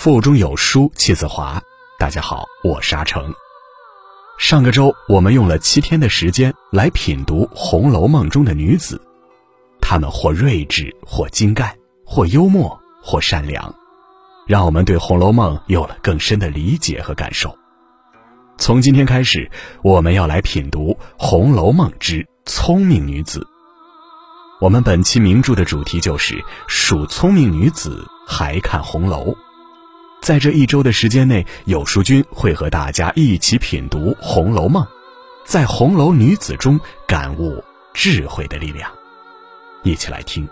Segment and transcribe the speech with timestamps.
[0.00, 1.60] 腹中有书气自华。
[1.98, 3.34] 大家好，我是阿成。
[4.38, 9.02] 上个周我们用了七天的时间来品读《红楼梦》中的女子，
[9.80, 13.74] 她们或睿智，或精干，或幽默，或善良，
[14.46, 17.58] 让我们对《红楼梦》有了更深的理解和感受。
[18.56, 19.50] 从今天开始，
[19.82, 23.40] 我们要来品读《红楼梦之聪明女子》。
[24.60, 29.36] 我们本期名著的主题就是数聪明女子，还看红楼。
[30.28, 34.84] 在这一周的时间内，有书君会和大家一起品读《红楼梦》，
[35.46, 38.92] 在红楼女子中感悟智慧的力量。
[39.84, 40.46] 一起来听《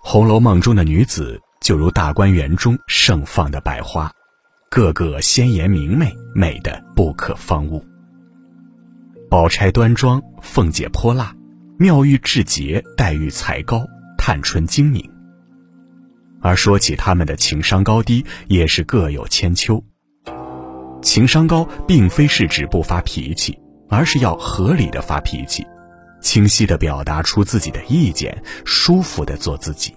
[0.00, 4.12] 红楼梦》中的女子，就如大观园中盛放的百花。
[4.70, 7.82] 个个鲜艳明媚，美的不可方物。
[9.30, 11.34] 宝钗端庄，凤姐泼辣，
[11.78, 13.82] 妙玉至洁，黛玉才高，
[14.18, 15.10] 探春精明。
[16.42, 19.82] 而说起他们的情商高低，也是各有千秋。
[21.00, 25.66] 情商高，并非是指不发脾气，而是要合理的发脾气，
[26.20, 29.94] 清晰的表达出自己的意见，舒服的做自己。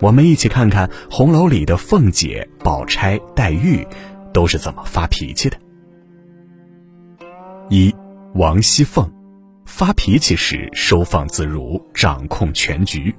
[0.00, 3.86] 我们一起看看红楼里的凤姐、宝钗、黛玉
[4.32, 5.56] 都是怎么发脾气的。
[7.68, 7.94] 一，
[8.34, 9.10] 王熙凤，
[9.66, 13.12] 发脾气时收放自如，掌控全局。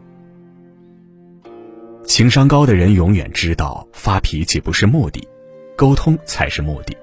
[2.05, 5.27] 情商高的人永远知道，发脾气不是目的，
[5.75, 6.97] 沟通才是目的。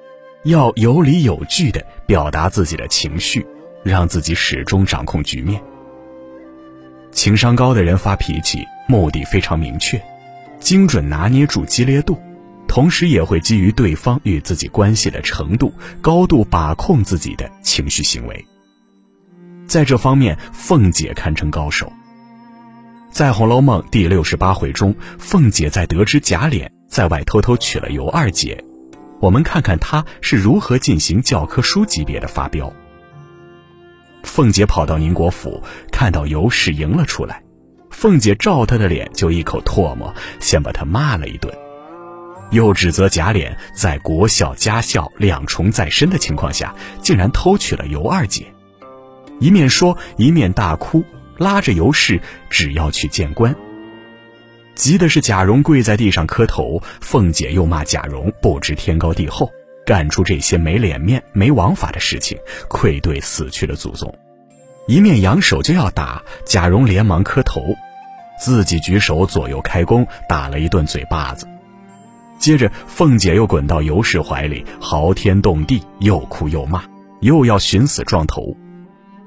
[0.44, 3.47] 要有理有据的表达自己的情绪，
[3.84, 5.62] 让自己始终掌控局面。
[7.12, 8.64] 情商高的人发脾气。
[8.87, 10.00] 目的非常明确，
[10.60, 12.19] 精准拿捏住激烈度，
[12.69, 18.44] 同时也会基于对方与自己关系的程度，高度把控自己的情绪行为。
[19.66, 21.93] 在这方面，凤姐堪称高手。
[23.10, 28.62] 在《红楼梦》第六十八回中，凤姐在得知贾琏在外偷偷娶了尤二姐，
[29.21, 32.72] 我们看看她是如何进行教科书级别的发飙。
[34.22, 37.43] 凤姐跑到宁国府，看到尤氏迎了出来。
[37.97, 41.51] 凤姐照他的脸就一口唾沫，先把他骂了一顿，
[42.51, 48.53] 又指责贾琏在国孝家孝两重在身的情况下，竟然偷娶了尤二姐，
[49.41, 51.03] 一面说一面大哭，
[51.39, 52.21] 拉着尤氏
[52.51, 53.57] 只要去见官。
[54.75, 59.51] 急的是贾蓉跪在地上磕头，凤姐又骂贾蓉不知天高地厚，
[59.87, 64.15] 干出这些没脸面没王法的事情，愧对死去的祖宗。
[64.87, 67.75] 一面扬手就要打贾蓉，连忙磕头。
[68.38, 71.47] 自己举手左右开弓，打了一顿嘴巴子。
[72.38, 76.84] 接着，凤姐又滚到尤氏怀里，嚎天动地，又哭又骂，
[77.20, 78.56] 又要寻死撞头，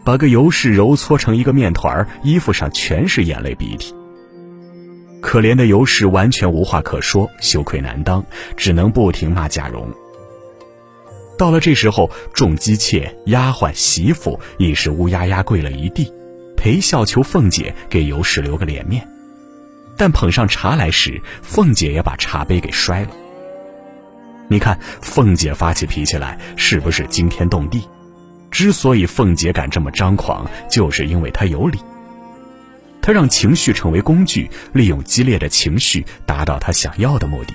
[0.03, 3.95] 把个尤氏揉搓成一个面团衣服上全是眼泪鼻涕。
[5.21, 8.23] 可怜的尤氏完全无话可说，羞愧难当，
[8.55, 9.85] 只能不停骂贾蓉。
[11.37, 16.11] 到了这时候，众姬妾、丫鬟、媳妇已是乌压压跪了一地。
[16.59, 19.07] 陪笑求凤姐给尤氏留个脸面，
[19.95, 23.11] 但捧上茶来时，凤姐也把茶杯给摔了。
[24.49, 27.87] 你看，凤姐发起脾气来是不是惊天动地？
[28.51, 31.79] 之所以凤姐敢这么张狂，就是因为她有理。
[33.01, 37.53] 她让情绪成为工具，利用激烈的情绪达到她想要的目的，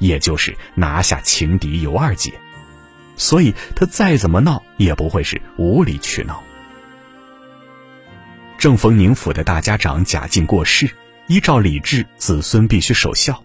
[0.00, 2.32] 也就是拿下情敌尤二姐。
[3.16, 6.42] 所以她再怎么闹，也不会是无理取闹。
[8.60, 10.86] 正逢宁府的大家长贾敬过世，
[11.28, 13.42] 依照礼制，子孙必须守孝。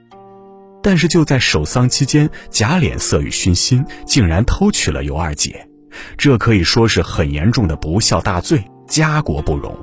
[0.84, 5.70] 但是就在守丧期间，贾琏色欲熏心，竟然偷娶了尤二姐，
[6.18, 9.74] 这可以说是很严重的不孝大罪，家国不容。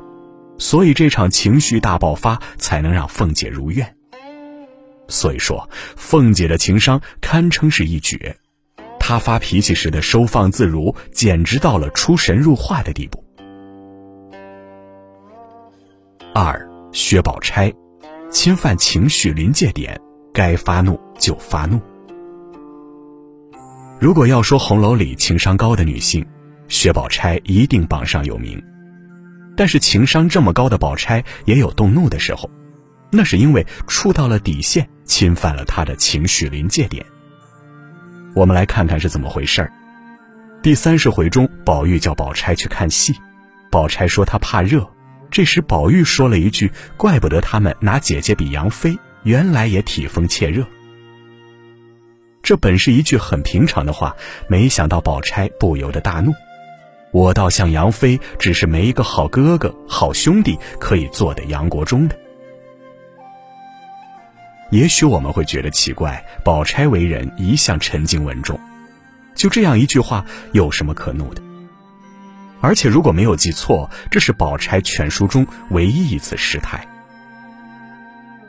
[0.58, 3.96] 所以这场情绪大爆发，才能让凤姐如愿。
[5.08, 8.36] 所以说，凤姐的情商堪称是一绝，
[9.00, 13.21] 她发脾气时的收放自如，简直到了出神入化的地步。
[16.34, 17.70] 二薛宝钗，
[18.30, 20.00] 侵犯情绪临界点，
[20.32, 21.78] 该发怒就发怒。
[24.00, 26.26] 如果要说红楼里情商高的女性，
[26.68, 28.62] 薛宝钗一定榜上有名。
[29.54, 32.48] 但是情商这么高的宝钗也有动怒的时候，
[33.10, 37.04] 那是因为触到了底线，侵犯了她的情绪临界点。
[38.34, 39.70] 我们来看看是怎么回事儿。
[40.62, 43.14] 第三十回中，宝玉叫宝钗去看戏，
[43.70, 44.88] 宝钗说她怕热。
[45.32, 50.62] 这时，宝玉说了一句：“怪不得他们拿姐姐比杨妃，原来也体风怯热。”
[52.42, 54.14] 这本是一句很平常的话，
[54.46, 56.34] 没想到宝钗不由得大怒。
[57.12, 62.18] 我倒像杨妃，只是没一个好哥哥、好兄弟可以做的杨国忠的。
[64.70, 68.60] 也许我们会觉得奇怪，宝钗为人一向沉静稳重，
[69.34, 71.42] 就这样一句话有什么可怒的？
[72.62, 76.86] 而且如果没有记错，这是宝钗全书中唯一一次失态。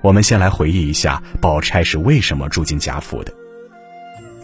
[0.01, 3.33] 我们先来回忆一下，宝钗是为什么住进贾府的。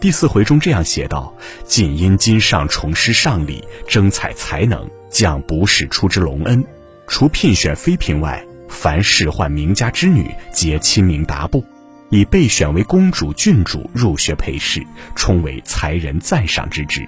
[0.00, 1.32] 第四回中这样写道
[1.64, 6.64] ：“仅因今上重施上礼，征采才能，将不世出之隆恩。
[7.06, 11.64] 除聘选妃嫔外，凡仕宦名家之女，皆亲名达部，
[12.08, 14.82] 以备选为公主、郡主入学陪侍，
[15.14, 17.06] 充为才人赞赏之职。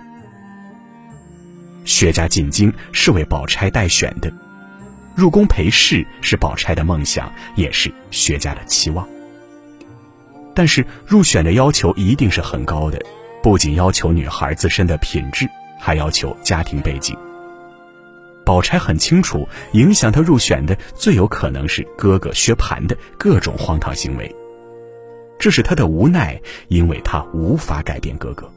[1.85, 4.33] 薛家进京是为宝钗待选的，
[5.15, 9.07] 入宫陪侍是宝钗的梦想，也是薛家的期望。”
[10.55, 13.01] 但是入选的要求一定是很高的，
[13.43, 15.49] 不仅要求女孩自身的品质，
[15.81, 17.17] 还要求家庭背景。
[18.45, 24.35] 宝钗很清楚，影响她入选的最有可能是哥哥薛蟠的各种荒唐行为，
[25.39, 26.39] 这是她的无奈，
[26.69, 28.53] 因为她无法改变哥哥。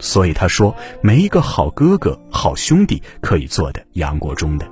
[0.00, 4.66] 所以他说，没一个好哥哥、好兄弟可以做的杨国忠的。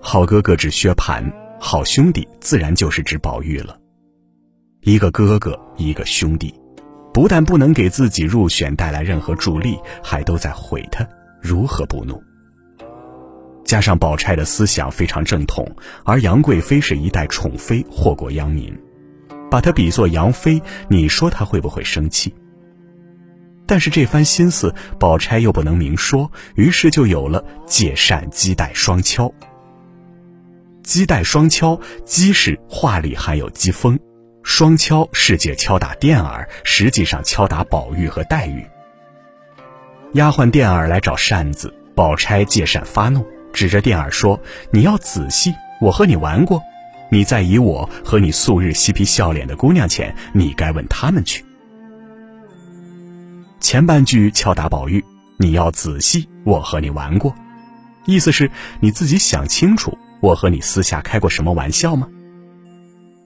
[0.00, 1.24] 好哥哥指薛蟠。
[1.60, 3.78] 好兄弟自然就是指宝玉了。
[4.82, 6.52] 一个哥哥，一个兄弟，
[7.10, 11.08] 不但不能给自己入选带来任何助力，还都在毁他，
[11.40, 12.22] 如何不怒？
[13.64, 15.66] 加上宝钗的思想非常正统，
[16.04, 18.76] 而杨贵妃是一代宠妃，祸国殃民，
[19.50, 22.34] 把她比作杨妃，你说她会不会生气？
[23.66, 29.32] 但是这番心思，宝钗又不能明说，于是就有了借扇击带双敲。
[30.82, 33.98] 击带双敲，击是话里含有讥讽，
[34.42, 38.62] 双敲是借敲打电儿，实际上敲打宝玉和黛玉。
[40.12, 44.38] 丫鬟电儿来找扇子，宝钗借扇发怒，指着电儿说
[44.70, 46.62] ：“你要仔细，我和你玩过，
[47.10, 51.42] 你再以我和你素日嬉皮笑脸的姑娘前，你该问他们去。”
[53.64, 55.02] 前半句敲打宝玉，
[55.38, 57.34] 你要仔细，我和你玩过，
[58.04, 59.96] 意思是你自己想清楚。
[60.20, 62.06] 我和你私下开过什么玩笑吗？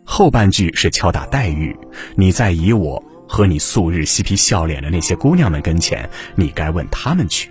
[0.04, 1.76] 后半句是敲打黛玉，
[2.14, 7.50] 你在以我和你素日嬉皮笑脸的那些姑娘们跟前，你该问他们去。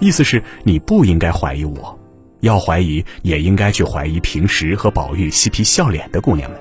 [0.00, 1.98] 意思是你不应该怀疑我，
[2.40, 6.58] 要怀疑也应该去怀疑平时和宝玉嬉皮笑脸的姑娘们。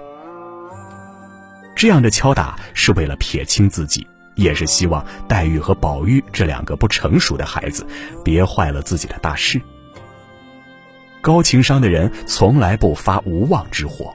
[1.77, 4.06] 这样的敲打是为了撇清自己，
[4.38, 7.86] 也是希望黛玉和宝玉这两个不成熟的孩子，
[8.24, 9.62] 别坏了自己的大事。
[11.19, 14.13] 高情商的人从来不发无妄之火，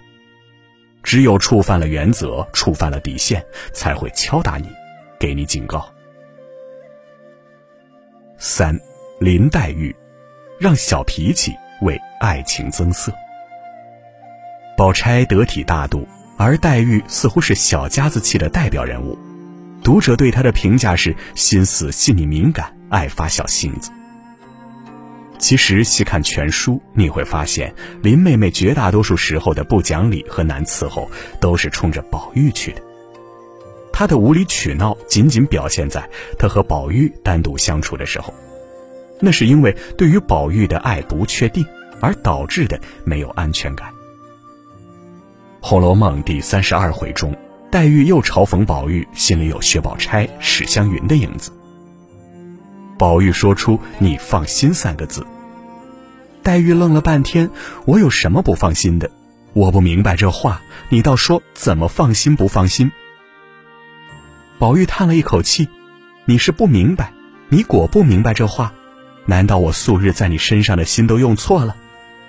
[1.02, 4.68] 只有触犯了原则、触犯了底线，才会敲打你，
[5.18, 5.86] 给你警告。
[8.38, 8.80] 三，
[9.20, 9.94] 林黛玉，
[10.58, 11.52] 让小脾气
[11.82, 13.12] 为爱情增色。
[14.76, 16.08] 宝钗得体大度，
[16.38, 19.18] 而黛玉似乎是小家子气的代表人物，
[19.82, 23.90] 读者对她的评价是心思细腻敏感，爱发小性子。
[25.38, 31.10] 其实细看全书，你会发现林妹妹绝大多数时候的不讲理和难伺候，
[31.40, 32.82] 都是冲着宝玉去的。
[33.92, 36.08] 她的无理取闹，仅仅表现在
[36.38, 38.32] 她和宝玉单独相处的时候，
[39.20, 41.66] 那是因为对于宝玉的爱不确定，
[42.00, 43.90] 而导致的没有安全感。
[45.60, 47.36] 《红楼梦》第三十二回中，
[47.72, 51.50] 黛玉又嘲讽宝玉心里有薛宝钗、史湘云的影子。
[52.98, 55.26] 宝玉说出“你放心”三个字，
[56.42, 57.48] 黛玉愣了半天。
[57.86, 59.10] 我有什么不放心的？
[59.54, 60.60] 我不明白这话，
[60.90, 62.92] 你倒说怎么放心不放心？
[64.58, 65.66] 宝玉叹了一口气
[66.26, 67.10] ：“你是不明白，
[67.48, 68.70] 你果不明白这话？
[69.24, 71.74] 难道我素日在你身上的心都用错了？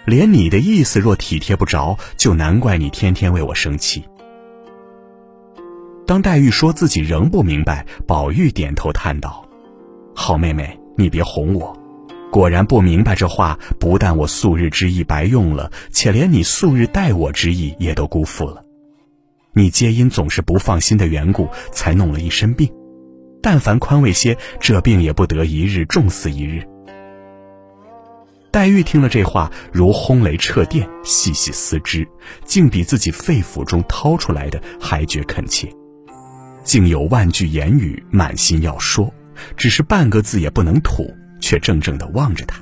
[0.06, 4.06] 连你的意思若体贴不着，就难怪你天天为我生气。”
[6.06, 9.46] 当黛玉说自己仍不明白，宝玉点头叹道。
[10.14, 11.76] 好妹妹，你别哄我。
[12.32, 18.64] 果然不明白这话，不但我素日之意白用了，且连你素日待我之意也都辜负了。
[19.54, 22.68] 你皆因总是不放心的缘故，才弄了一身病。
[23.42, 26.64] 但凡宽慰些，这病也不得一日重似一日。
[28.52, 32.08] 黛玉听了这话，如轰雷掣电，细细思之，
[32.46, 35.68] 竟比自己肺腑中掏出来的还觉恳切，
[36.64, 39.14] 竟有万句言语满心要说。
[39.58, 42.62] 只是半个字也不能吐，却怔怔地望着他。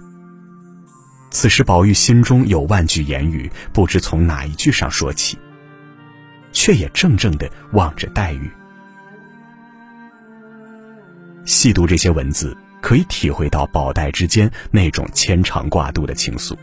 [1.29, 5.38] 此时宝玉心中有万句言语，不知从哪一句上说起。
[6.53, 8.51] 却也怔怔的望着黛玉。
[11.46, 16.55] 细读这些文字，可以体会到宝黛之间那种牵肠挂肚的情愫。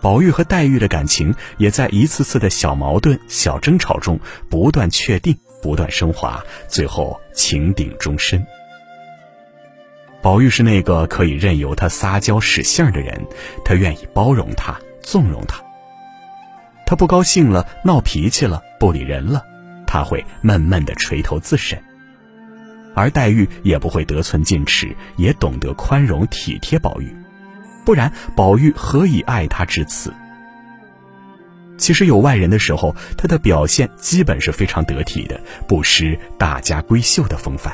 [0.00, 8.44] 宝玉和黛玉的感情，也在一次次的小矛盾、小争吵中不断确定、不断升华，最后情定终身。
[10.20, 13.24] 宝玉是那个可以任由他撒娇使性的人，
[13.64, 15.62] 他愿意包容他、纵容他。
[16.84, 19.44] 他不高兴了、闹脾气了、不理人了，
[19.86, 21.80] 他会闷闷的垂头自审。
[22.94, 27.16] 而黛玉也不会得寸进尺，也懂得宽容体贴宝玉，
[27.84, 30.12] 不然宝玉何以爱她至此？
[31.78, 37.72] 其实有外人的时候，他的表现基本是非常得体的，不失大家闺秀的风范。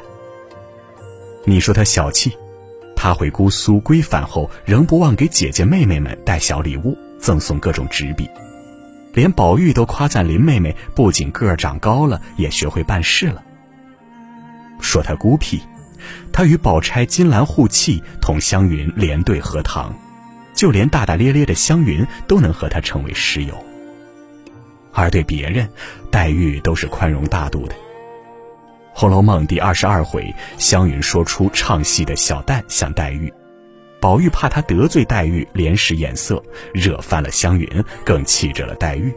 [1.44, 2.32] 你说他小气，
[2.94, 8.28] 他回姑苏归返后，仍不忘给姐姐妹妹们带小礼物，赠送各种纸笔，
[9.12, 13.42] 连宝玉都夸赞林妹妹不仅个儿长高了，也学会办事了。
[14.80, 15.60] 说他孤僻，
[16.32, 19.94] 他与宝钗、金兰互气，同湘云连对荷塘，
[20.54, 23.54] 就连大大咧咧的湘云都能和他成为师友。
[24.94, 25.68] 而对别人，
[26.10, 27.74] 黛玉都是宽容大度的。
[28.92, 33.32] 《红楼梦》第二十二回，湘云说出唱戏的小旦像黛玉，
[34.00, 36.40] 宝玉怕他得罪黛玉，连使眼色，
[36.72, 37.68] 惹翻了湘云，
[38.04, 39.12] 更气着了黛玉。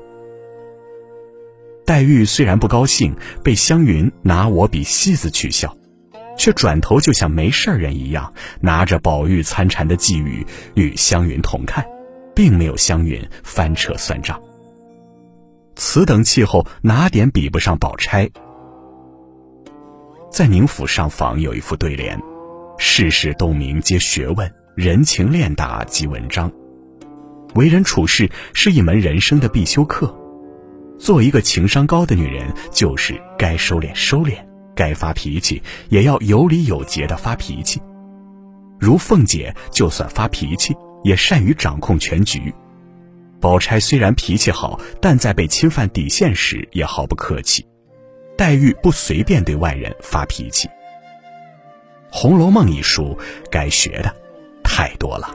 [1.85, 5.77] 黛玉虽然不高兴，被湘云拿我比戏子取笑，
[6.37, 11.85] 却转头就像没事人一样，拿着宝玉参禅的寄语与湘云同看，
[12.35, 14.41] 并没有湘云翻车算账。
[15.77, 18.29] 此等气候，哪点比不上宝钗？
[20.31, 22.19] 在宁府上房有一副对联
[22.79, 26.51] ：“世事洞明皆学问，人情练达即文章。”
[27.53, 30.13] 为人处事是一门人生的必修课。
[30.97, 34.33] 做一个情商高的女人，就是该收敛收敛，
[34.75, 37.79] 该发脾气也要有理有节的发脾气。
[38.79, 42.51] 如凤姐，就算发脾气，也善于掌控全局。
[43.39, 47.65] 宝钗虽然脾气好，但在被侵犯底线时也毫不客气。
[48.37, 50.67] 黛玉不随便对外人发脾气。
[52.11, 53.17] 《红楼梦》一书，
[53.51, 54.15] 该学的
[54.63, 55.29] 太多了。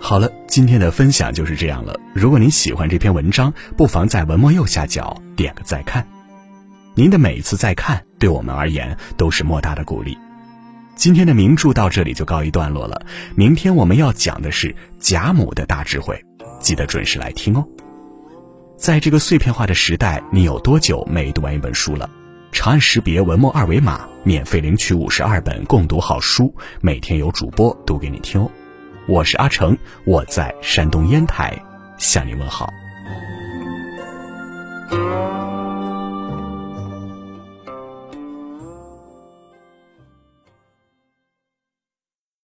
[0.00, 1.98] 好了，今天的分享就是这样了。
[2.12, 6.06] 如果您喜欢这篇文章，不妨在文末右下角点个再看。
[6.94, 10.18] 您的每一次再看，对我们而言都是莫大的鼓励。
[10.94, 13.04] 今天的名著到这里就告一段落了。
[13.34, 16.22] 明天我们要讲的是贾母的大智慧，
[16.60, 17.66] 记得准时来听哦。
[18.76, 22.08] 在这个碎片化的时代，你有多久没读完一本书了？
[22.52, 28.50] 长按识别文末二维码，免费领取五十二本共读好书，每天有主播读给你听哦。
[29.08, 31.58] 我是阿成，我在山东烟台
[31.96, 32.70] 向你问好。